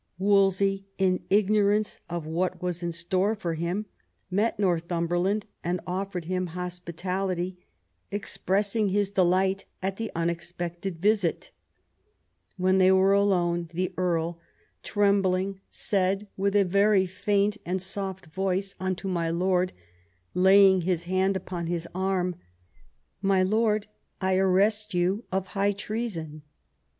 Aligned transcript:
Wolsey, 0.17 0.87
in 0.97 1.23
ignorance 1.29 1.99
of 2.09 2.25
what 2.25 2.59
was 2.59 2.81
in 2.81 2.91
store 2.91 3.35
for 3.35 3.53
him, 3.53 3.85
met 4.31 4.57
Northumberland 4.57 5.45
and 5.63 5.79
offered 5.85 6.25
him 6.25 6.47
hospitality, 6.57 7.59
expressing 8.09 8.87
200 8.87 8.87
THOMAS 8.87 8.97
WOLSEY 8.97 9.09
chap. 9.11 9.15
his 9.15 9.27
delight 9.27 9.65
at 9.83 9.97
the 9.97 10.11
unexpected 10.15 10.97
visit 10.99 11.51
When 12.57 12.79
they 12.79 12.91
were 12.91 13.13
alone 13.13 13.69
the 13.75 13.93
Earl," 13.95 14.39
trembling, 14.91 15.61
said, 15.69 16.27
with 16.35 16.55
a 16.55 16.65
very 16.65 17.05
faint 17.05 17.57
and 17.63 17.79
soft 17.79 18.25
voice, 18.25 18.73
unto 18.79 19.07
my 19.07 19.29
lord, 19.29 19.71
laying 20.33 20.81
his 20.81 21.03
hand 21.03 21.37
upon 21.37 21.67
his 21.67 21.87
arm, 21.93 22.37
* 22.81 23.21
My 23.31 23.43
lord, 23.43 23.85
I 24.19 24.35
arrest 24.37 24.95
you 24.95 25.25
of 25.31 25.45
high 25.53 25.73
treason.' 25.73 26.41